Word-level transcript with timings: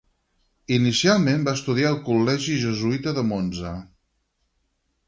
Inicialment 0.77 1.45
va 1.49 1.53
estudiar 1.59 1.91
al 1.91 2.01
Col·legi 2.09 2.57
Jesuïta 2.65 3.15
de 3.21 3.27
Monza. 3.35 3.79